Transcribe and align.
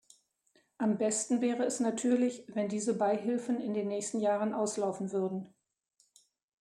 Am 0.79 0.97
besten 0.97 1.41
wäre 1.41 1.61
es 1.63 1.79
natürlich, 1.79 2.43
wenn 2.47 2.69
diese 2.69 2.97
Beihilfen 2.97 3.61
in 3.61 3.75
den 3.75 3.87
nächsten 3.87 4.19
Jahren 4.19 4.51
auslaufen 4.51 5.11
würden. 5.11 5.53